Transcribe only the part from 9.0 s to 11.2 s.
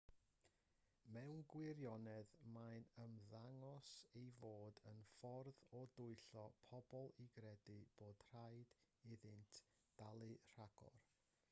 iddynt dalu rhagor